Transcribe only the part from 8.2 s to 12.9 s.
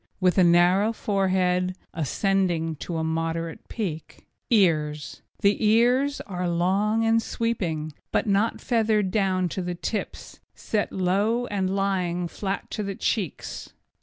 not feathered down to the tips, set low and lying flat to